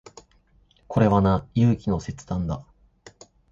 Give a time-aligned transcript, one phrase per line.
[0.87, 2.65] これはな、勇気の切断だ。